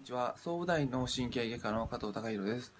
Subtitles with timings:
[0.00, 0.34] にちは。
[0.38, 2.72] 総武大脳神経外科の加藤孝弘です。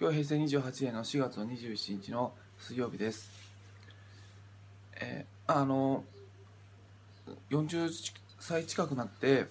[0.00, 3.28] 今日は平成28年の4月の27日の水曜日です。
[5.00, 6.04] えー、あの
[7.50, 7.90] 40
[8.38, 9.46] 歳近くなって、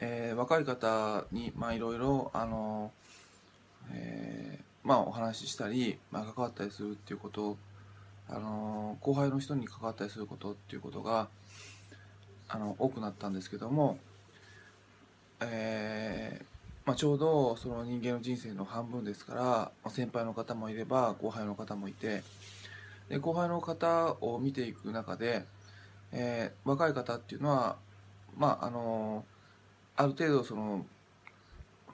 [0.00, 2.92] えー、若い方にまあいろいろあの、
[3.92, 7.58] えー、まあお話ししたり、まあ、関わったりするっていうこと
[8.26, 11.28] あの後輩の人に関わったりすることっていうことが
[12.48, 13.98] あの多くなったんですけども
[15.40, 16.44] えー、
[16.86, 22.22] まあ、ちょうどその人間の人生の半分ですから、まあ、先輩の方もいれば後輩の方もいて
[23.08, 25.44] で後輩の方を見ていく中で、
[26.12, 27.76] えー、若い方っていうのは
[28.36, 29.24] まああの
[29.96, 30.86] ある程度その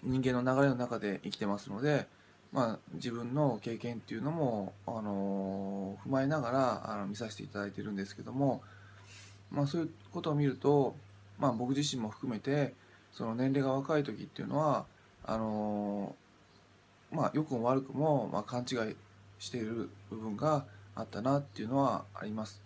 [0.03, 2.07] 人間の流れの中で生きてますので、
[2.53, 8.63] まあ、自分の経験っていうのも、あの踏まえながらあの見させていただいてるんですけども、
[9.51, 10.95] まあ、そういうことを見ると、
[11.39, 12.75] まあ、僕自身も含めて
[13.17, 14.85] その年齢が若い時っていうのは
[15.25, 16.15] あの
[17.11, 18.97] まあ良くも悪くも、まあ、勘違い
[19.39, 22.63] している部分があったなっていうのはあります。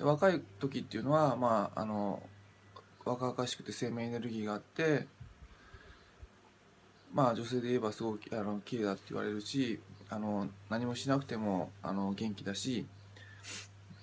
[0.00, 2.22] 若い時っていうのはまああの
[3.04, 5.06] 若々しくて生命エネルギーがあって
[7.12, 12.86] まあ女性で言えばすごくあの綺麗だって言われるしあの何もしなくてもあの元気だし、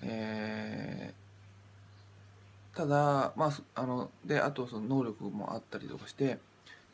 [0.02, 1.14] え
[2.80, 6.38] ただ、まあ、あのであとその能力もあったりとかして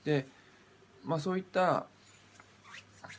[0.04, 0.26] で、
[1.04, 1.86] まあ、そういった、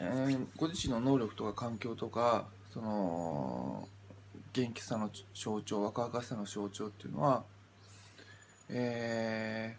[0.01, 3.87] えー、ご自身の能力とか環境とかその
[4.51, 7.43] 元気さの象徴若々しさの象徴っていうのは、
[8.67, 9.77] え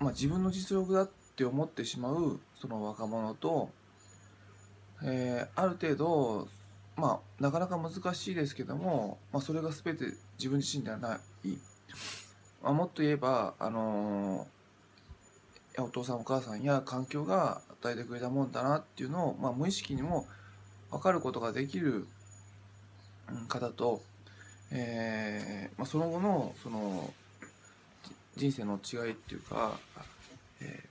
[0.00, 3.70] ーまあ、自分の実力だって思ってしまうその若者と、
[5.04, 6.48] えー、ある程度
[6.96, 11.50] まあなかなか難しいですけども、まあ、それが全て自分自身ではない
[12.62, 20.26] まあ、もっと言えば、あのー、お父さんお母さんや環境が与えてくれたもんだなっていうのを、まあ、無意識にも
[20.90, 22.06] 分かることができる
[23.48, 24.02] 方と、
[24.70, 27.12] えーまあ、その後のその
[28.36, 29.78] 人生の違いっていうか、
[30.60, 30.84] え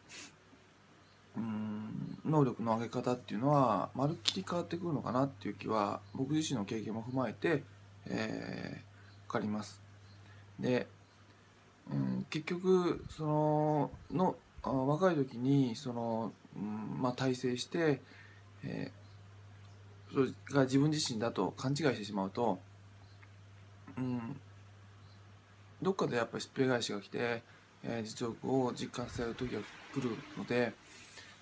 [1.38, 7.64] ー、うん能力の上げ方っていうのはまるっきり変わってくるのかなっていう気は僕自身の経験も踏まえて、
[8.08, 9.80] えー、分かります。
[10.60, 10.88] で、
[11.92, 18.02] うん、結局そのの若い時にその、うんまあ、大成して、
[18.64, 22.60] えー、それが自分自身だと勘違いしてしまうと、
[23.98, 24.40] うん、
[25.82, 27.44] どっかでやっぱりしっぺ返しが来て、
[27.84, 29.60] えー、実力を実感させる時が
[29.94, 30.74] 来るので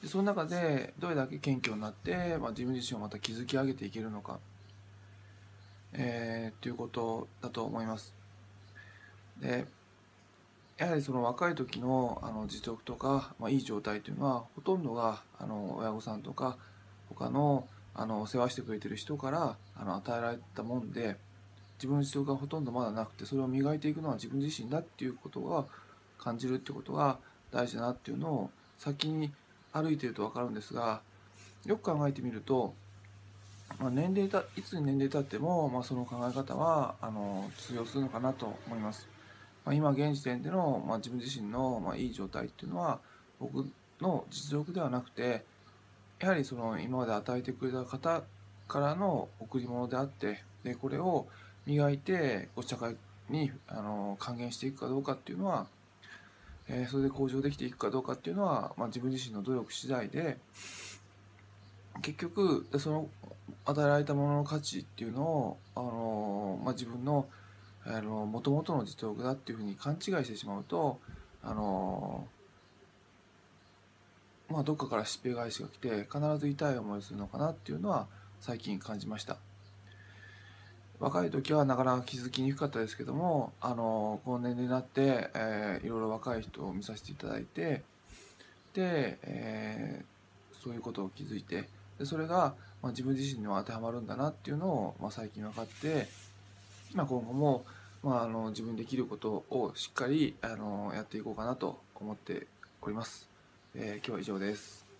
[0.02, 4.40] でその中でどれだけ謙虚になって、まあ、自分自身をまた築き上げていけるのか、
[5.94, 8.14] えー、っていうことだと思います。
[9.40, 9.66] で
[10.78, 16.58] やはりその若い時のあの実力とか、まあ、いい状態というのはほとんどがあの親御さんとか
[17.10, 21.16] 他のあの世話してくれてる人からあの与えられたもんで
[21.78, 25.66] 自分の実力がほとんどまだなくてそれを磨いていくのは自分自身だっていうことが
[26.18, 27.20] 感じるってことが
[27.52, 29.32] 大事だなっていうのを先に
[29.72, 31.02] 歩いてると分かるんですが
[31.66, 32.74] よく考えてみると、
[33.80, 39.13] まあ、年齢たいつに年齢経っても、まあ、その考え方はあの通用するのかなと思います。
[39.66, 43.00] まあ、今現時点での、まあ、自分自身の、まあ、いい状態っていうのは
[43.40, 43.68] 僕
[44.02, 45.44] の実力ではなくて
[46.20, 48.24] やはりその今まで与えてくれた方
[48.68, 51.28] からの贈り物であってでこれを
[51.66, 52.96] 磨いて社会
[53.30, 55.68] にあの還元していくかどうかっていうのは、
[56.68, 60.38] えー、それで向上できていくかどうかっていうのは、まあ、自分自身の努力次第で
[62.02, 63.10] 結局その
[63.66, 67.28] 与えられたものの価値っていうのを、あのまあ、自分の
[67.86, 71.00] あの元々の実力だっていうふうに勘違いしてしまうと
[71.44, 72.26] あの
[74.50, 78.08] まあどっかからしっぺ返しが来て必ず痛い思いするのかなっていうのは
[78.40, 79.38] 最近感じました。
[81.00, 87.84] 若い時はなかなか気づきにくかったですけどもあのこの年齢になって、えー、いろいろ若い人を見させていただいて
[88.74, 91.68] で、えー、そういうことを気づいて
[92.00, 96.08] でそれが、まあ、自分自身には当てはまるんだなっていうのを、まあ、最近分かって
[96.96, 97.66] まあ、今後も、
[98.04, 102.48] まあ、あの自分できることをしっかりあのやっていこうかなと思って
[102.82, 103.28] おります。
[103.76, 104.93] えー、今日は以上です。